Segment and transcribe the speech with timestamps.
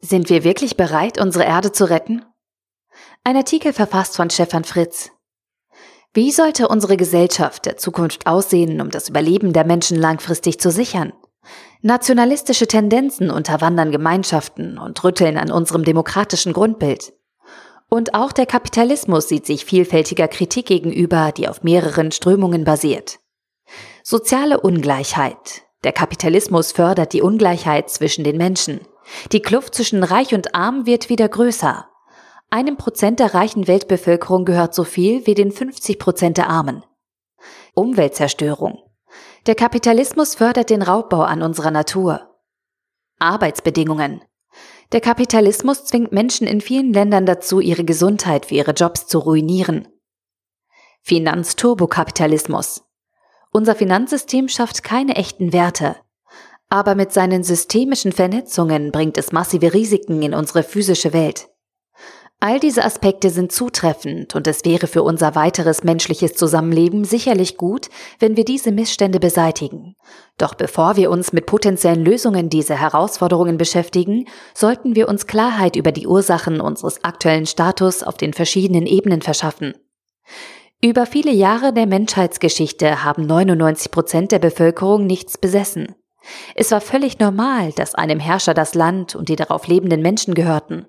[0.00, 2.24] Sind wir wirklich bereit, unsere Erde zu retten?
[3.24, 5.10] Ein Artikel verfasst von Stefan Fritz.
[6.12, 11.12] Wie sollte unsere Gesellschaft der Zukunft aussehen, um das Überleben der Menschen langfristig zu sichern?
[11.82, 17.12] Nationalistische Tendenzen unterwandern Gemeinschaften und rütteln an unserem demokratischen Grundbild.
[17.88, 23.20] Und auch der Kapitalismus sieht sich vielfältiger Kritik gegenüber, die auf mehreren Strömungen basiert.
[24.02, 25.62] Soziale Ungleichheit.
[25.84, 28.80] Der Kapitalismus fördert die Ungleichheit zwischen den Menschen.
[29.32, 31.88] Die Kluft zwischen Reich und Arm wird wieder größer.
[32.50, 36.84] Einem Prozent der reichen Weltbevölkerung gehört so viel wie den 50 Prozent der Armen.
[37.74, 38.82] Umweltzerstörung.
[39.46, 42.36] Der Kapitalismus fördert den Raubbau an unserer Natur.
[43.18, 44.22] Arbeitsbedingungen.
[44.92, 49.88] Der Kapitalismus zwingt Menschen in vielen Ländern dazu, ihre Gesundheit für ihre Jobs zu ruinieren.
[51.02, 52.84] Finanzturbokapitalismus.
[53.52, 55.96] Unser Finanzsystem schafft keine echten Werte.
[56.68, 61.48] Aber mit seinen systemischen Vernetzungen bringt es massive Risiken in unsere physische Welt.
[62.38, 67.88] All diese Aspekte sind zutreffend und es wäre für unser weiteres menschliches Zusammenleben sicherlich gut,
[68.18, 69.94] wenn wir diese Missstände beseitigen.
[70.36, 75.92] Doch bevor wir uns mit potenziellen Lösungen dieser Herausforderungen beschäftigen, sollten wir uns Klarheit über
[75.92, 79.72] die Ursachen unseres aktuellen Status auf den verschiedenen Ebenen verschaffen.
[80.82, 85.94] Über viele Jahre der Menschheitsgeschichte haben 99 Prozent der Bevölkerung nichts besessen.
[86.54, 90.86] Es war völlig normal, dass einem Herrscher das Land und die darauf lebenden Menschen gehörten.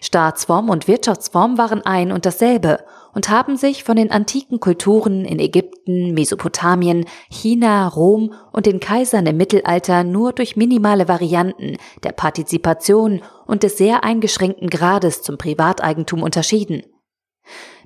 [0.00, 5.38] Staatsform und Wirtschaftsform waren ein und dasselbe und haben sich von den antiken Kulturen in
[5.38, 13.22] Ägypten, Mesopotamien, China, Rom und den Kaisern im Mittelalter nur durch minimale Varianten der Partizipation
[13.46, 16.82] und des sehr eingeschränkten Grades zum Privateigentum unterschieden.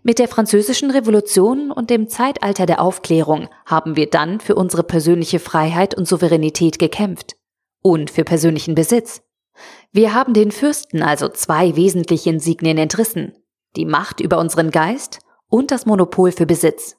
[0.02, 5.38] Mit der Französischen Revolution und dem Zeitalter der Aufklärung haben wir dann für unsere persönliche
[5.38, 7.36] Freiheit und Souveränität gekämpft
[7.82, 9.22] und für persönlichen Besitz.
[9.92, 13.34] Wir haben den Fürsten also zwei wesentliche Insignien entrissen,
[13.76, 15.18] die Macht über unseren Geist
[15.48, 16.96] und das Monopol für Besitz.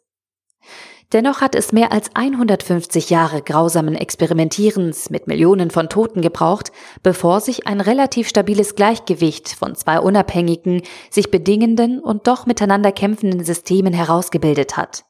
[1.13, 6.71] Dennoch hat es mehr als 150 Jahre grausamen Experimentierens mit Millionen von Toten gebraucht,
[7.03, 13.43] bevor sich ein relativ stabiles Gleichgewicht von zwei unabhängigen, sich bedingenden und doch miteinander kämpfenden
[13.43, 15.03] Systemen herausgebildet hat.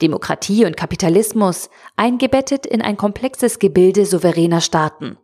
[0.00, 5.18] Demokratie und Kapitalismus eingebettet in ein komplexes Gebilde souveräner Staaten.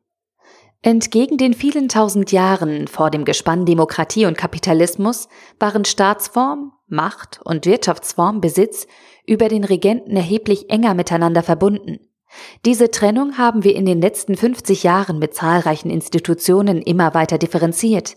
[0.83, 5.29] Entgegen den vielen tausend Jahren vor dem Gespann Demokratie und Kapitalismus
[5.59, 8.87] waren Staatsform, Macht und Wirtschaftsform Besitz
[9.31, 12.01] über den Regenten erheblich enger miteinander verbunden.
[12.65, 18.17] Diese Trennung haben wir in den letzten 50 Jahren mit zahlreichen Institutionen immer weiter differenziert.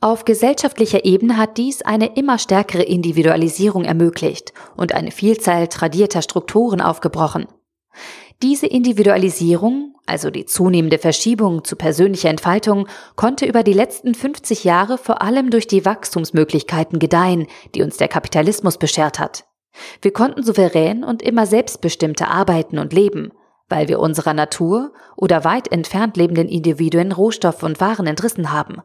[0.00, 6.80] Auf gesellschaftlicher Ebene hat dies eine immer stärkere Individualisierung ermöglicht und eine Vielzahl tradierter Strukturen
[6.80, 7.46] aufgebrochen.
[8.42, 14.96] Diese Individualisierung, also die zunehmende Verschiebung zu persönlicher Entfaltung, konnte über die letzten 50 Jahre
[14.98, 19.44] vor allem durch die Wachstumsmöglichkeiten gedeihen, die uns der Kapitalismus beschert hat.
[20.02, 23.32] Wir konnten souverän und immer selbstbestimmter arbeiten und leben,
[23.68, 28.82] weil wir unserer Natur oder weit entfernt lebenden Individuen Rohstoff und Waren entrissen haben.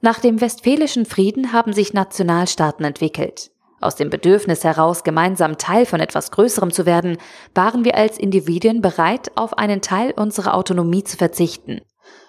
[0.00, 3.50] Nach dem Westfälischen Frieden haben sich Nationalstaaten entwickelt.
[3.80, 7.18] Aus dem Bedürfnis heraus, gemeinsam Teil von etwas Größerem zu werden,
[7.54, 11.80] waren wir als Individuen bereit, auf einen Teil unserer Autonomie zu verzichten.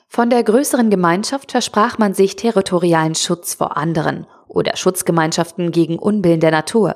[0.10, 6.40] Von der größeren Gemeinschaft versprach man sich territorialen Schutz vor anderen oder Schutzgemeinschaften gegen Unbillen
[6.40, 6.96] der Natur.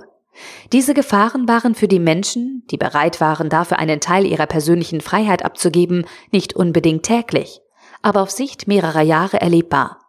[0.71, 5.43] Diese Gefahren waren für die Menschen, die bereit waren, dafür einen Teil ihrer persönlichen Freiheit
[5.43, 7.59] abzugeben, nicht unbedingt täglich,
[8.01, 9.99] aber auf Sicht mehrerer Jahre erlebbar.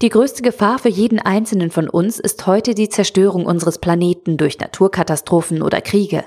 [0.00, 4.58] Die größte Gefahr für jeden einzelnen von uns ist heute die Zerstörung unseres Planeten durch
[4.58, 6.24] Naturkatastrophen oder Kriege.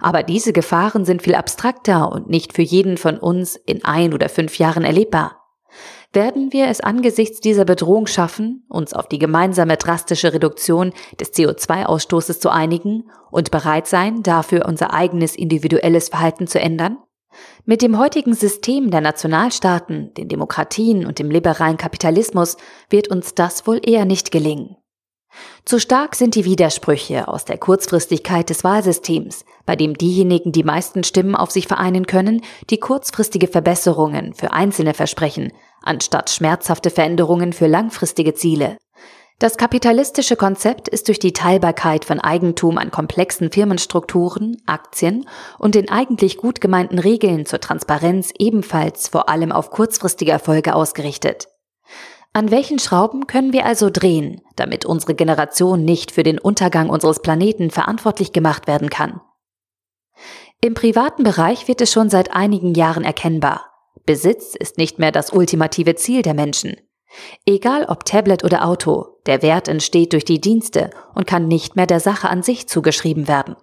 [0.00, 4.28] Aber diese Gefahren sind viel abstrakter und nicht für jeden von uns in ein oder
[4.28, 5.45] fünf Jahren erlebbar.
[6.12, 12.40] Werden wir es angesichts dieser Bedrohung schaffen, uns auf die gemeinsame drastische Reduktion des CO2-Ausstoßes
[12.40, 16.98] zu einigen und bereit sein, dafür unser eigenes individuelles Verhalten zu ändern?
[17.64, 22.56] Mit dem heutigen System der Nationalstaaten, den Demokratien und dem liberalen Kapitalismus
[22.88, 24.76] wird uns das wohl eher nicht gelingen.
[25.64, 31.04] Zu stark sind die Widersprüche aus der Kurzfristigkeit des Wahlsystems, bei dem diejenigen die meisten
[31.04, 35.52] Stimmen auf sich vereinen können, die kurzfristige Verbesserungen für Einzelne versprechen,
[35.82, 38.76] anstatt schmerzhafte Veränderungen für langfristige Ziele.
[39.38, 45.28] Das kapitalistische Konzept ist durch die Teilbarkeit von Eigentum an komplexen Firmenstrukturen, Aktien
[45.58, 51.48] und den eigentlich gut gemeinten Regeln zur Transparenz ebenfalls vor allem auf kurzfristige Erfolge ausgerichtet.
[52.32, 57.20] An welchen Schrauben können wir also drehen, damit unsere Generation nicht für den Untergang unseres
[57.20, 59.20] Planeten verantwortlich gemacht werden kann?
[60.60, 63.70] Im privaten Bereich wird es schon seit einigen Jahren erkennbar.
[64.04, 66.76] Besitz ist nicht mehr das ultimative Ziel der Menschen.
[67.46, 71.86] Egal ob Tablet oder Auto, der Wert entsteht durch die Dienste und kann nicht mehr
[71.86, 73.56] der Sache an sich zugeschrieben werden.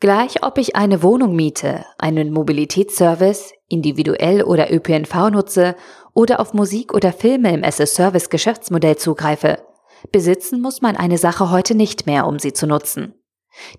[0.00, 5.76] Gleich ob ich eine Wohnung miete, einen Mobilitätsservice, individuell oder ÖPNV nutze
[6.14, 9.58] oder auf Musik oder Filme im SS-Service Geschäftsmodell zugreife,
[10.12, 13.14] besitzen muss man eine Sache heute nicht mehr, um sie zu nutzen.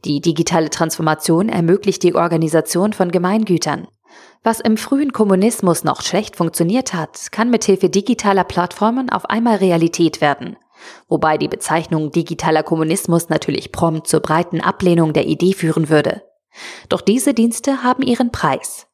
[0.06, 3.88] Die digitale Transformation ermöglicht die Organisation von Gemeingütern.
[4.44, 10.22] Was im frühen Kommunismus noch schlecht funktioniert hat, kann mithilfe digitaler Plattformen auf einmal Realität
[10.22, 10.58] werden–
[11.08, 16.24] wobei die Bezeichnung digitaler Kommunismus natürlich prompt zur breiten Ablehnung der Idee führen würde.
[16.90, 18.88] Doch diese Dienste haben ihren Preis.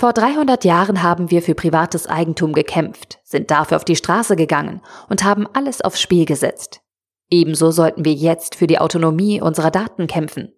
[0.00, 4.80] Vor 300 Jahren haben wir für privates Eigentum gekämpft, sind dafür auf die Straße gegangen
[5.10, 6.80] und haben alles aufs Spiel gesetzt.
[7.28, 10.54] Ebenso sollten wir jetzt für die Autonomie unserer Daten kämpfen.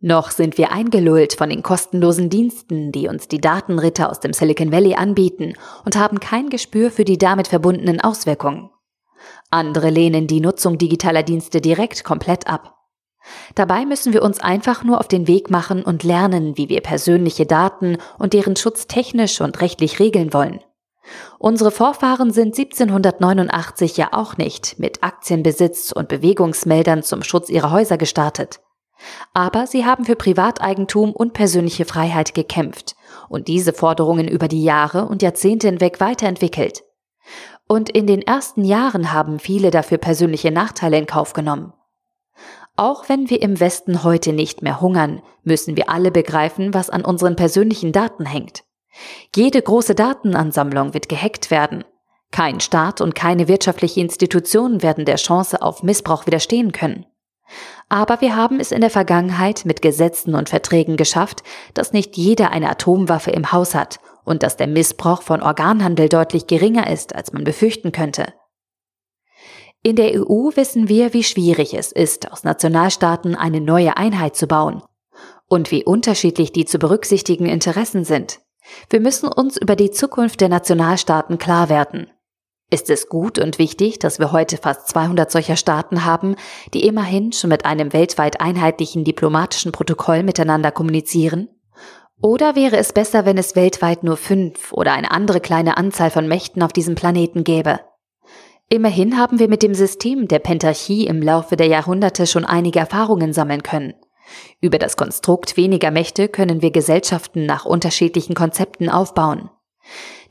[0.00, 4.70] Noch sind wir eingelullt von den kostenlosen Diensten, die uns die Datenritter aus dem Silicon
[4.70, 5.54] Valley anbieten
[5.86, 8.68] und haben kein Gespür für die damit verbundenen Auswirkungen.
[9.48, 12.73] Andere lehnen die Nutzung digitaler Dienste direkt komplett ab.
[13.54, 17.46] Dabei müssen wir uns einfach nur auf den Weg machen und lernen, wie wir persönliche
[17.46, 20.60] Daten und deren Schutz technisch und rechtlich regeln wollen.
[21.38, 27.98] Unsere Vorfahren sind 1789 ja auch nicht mit Aktienbesitz und Bewegungsmeldern zum Schutz ihrer Häuser
[27.98, 28.60] gestartet.
[29.34, 32.94] Aber sie haben für Privateigentum und persönliche Freiheit gekämpft
[33.28, 36.84] und diese Forderungen über die Jahre und Jahrzehnte hinweg weiterentwickelt.
[37.66, 41.72] Und in den ersten Jahren haben viele dafür persönliche Nachteile in Kauf genommen.
[42.76, 47.04] Auch wenn wir im Westen heute nicht mehr hungern, müssen wir alle begreifen, was an
[47.04, 48.64] unseren persönlichen Daten hängt.
[49.34, 51.84] Jede große Datenansammlung wird gehackt werden.
[52.32, 57.06] Kein Staat und keine wirtschaftliche Institution werden der Chance auf Missbrauch widerstehen können.
[57.88, 61.44] Aber wir haben es in der Vergangenheit mit Gesetzen und Verträgen geschafft,
[61.74, 66.48] dass nicht jeder eine Atomwaffe im Haus hat und dass der Missbrauch von Organhandel deutlich
[66.48, 68.32] geringer ist, als man befürchten könnte.
[69.86, 74.46] In der EU wissen wir, wie schwierig es ist, aus Nationalstaaten eine neue Einheit zu
[74.46, 74.82] bauen
[75.46, 78.40] und wie unterschiedlich die zu berücksichtigen Interessen sind.
[78.88, 82.10] Wir müssen uns über die Zukunft der Nationalstaaten klar werden.
[82.70, 86.36] Ist es gut und wichtig, dass wir heute fast 200 solcher Staaten haben,
[86.72, 91.50] die immerhin schon mit einem weltweit einheitlichen diplomatischen Protokoll miteinander kommunizieren?
[92.22, 96.26] Oder wäre es besser, wenn es weltweit nur fünf oder eine andere kleine Anzahl von
[96.26, 97.80] Mächten auf diesem Planeten gäbe?
[98.74, 103.32] Immerhin haben wir mit dem System der Pentarchie im Laufe der Jahrhunderte schon einige Erfahrungen
[103.32, 103.94] sammeln können.
[104.60, 109.48] Über das Konstrukt weniger Mächte können wir Gesellschaften nach unterschiedlichen Konzepten aufbauen.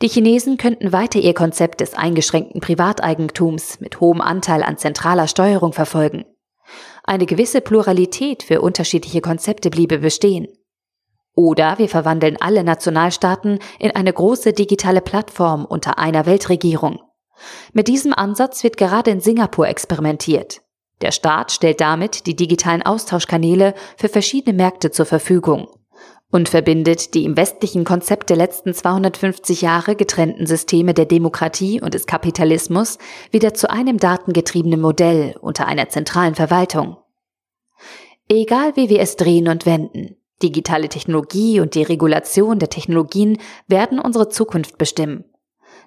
[0.01, 5.71] Die Chinesen könnten weiter ihr Konzept des eingeschränkten Privateigentums mit hohem Anteil an zentraler Steuerung
[5.71, 6.25] verfolgen.
[7.05, 10.49] Eine gewisse Pluralität für unterschiedliche Konzepte bliebe bestehen.
[11.33, 16.99] Oder wir verwandeln alle Nationalstaaten in eine große digitale Plattform unter einer Weltregierung.
[17.73, 20.61] Mit diesem Ansatz wird gerade in Singapur experimentiert.
[21.01, 25.67] Der Staat stellt damit die digitalen Austauschkanäle für verschiedene Märkte zur Verfügung
[26.31, 31.93] und verbindet die im westlichen Konzept der letzten 250 Jahre getrennten Systeme der Demokratie und
[31.93, 32.97] des Kapitalismus
[33.31, 36.97] wieder zu einem datengetriebenen Modell unter einer zentralen Verwaltung.
[38.29, 43.37] Egal wie wir es drehen und wenden, Digitale Technologie und die Regulation der Technologien
[43.67, 45.23] werden unsere Zukunft bestimmen.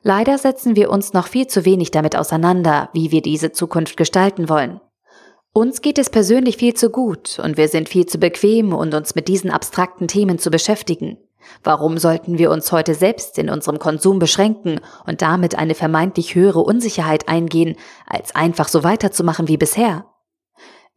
[0.08, 4.48] Leider setzen wir uns noch viel zu wenig damit auseinander, wie wir diese Zukunft gestalten
[4.48, 4.80] wollen.
[5.52, 9.16] Uns geht es persönlich viel zu gut und wir sind viel zu bequem, um uns
[9.16, 11.18] mit diesen abstrakten Themen zu beschäftigen.
[11.64, 16.60] Warum sollten wir uns heute selbst in unserem Konsum beschränken und damit eine vermeintlich höhere
[16.60, 17.74] Unsicherheit eingehen,
[18.06, 20.06] als einfach so weiterzumachen wie bisher?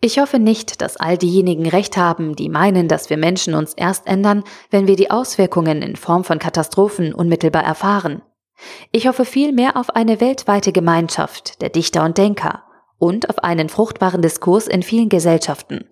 [0.02, 4.06] Ich hoffe nicht, dass all diejenigen recht haben, die meinen, dass wir Menschen uns erst
[4.06, 8.22] ändern, wenn wir die Auswirkungen in Form von Katastrophen unmittelbar erfahren.
[8.92, 12.64] Ich hoffe vielmehr auf eine weltweite Gemeinschaft der Dichter und Denker
[12.98, 15.90] und auf einen fruchtbaren Diskurs in vielen Gesellschaften.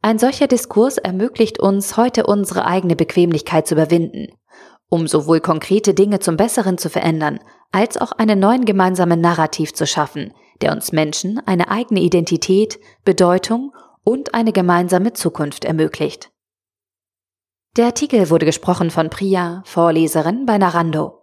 [0.00, 4.28] Ein solcher Diskurs ermöglicht uns, heute unsere eigene Bequemlichkeit zu überwinden,
[4.88, 7.40] um sowohl konkrete Dinge zum Besseren zu verändern,
[7.72, 13.72] als auch einen neuen gemeinsamen Narrativ zu schaffen, der uns Menschen eine eigene Identität, Bedeutung
[14.04, 16.30] und eine gemeinsame Zukunft ermöglicht.
[17.76, 21.17] Der Artikel wurde gesprochen von Priya, Vorleserin bei Narando.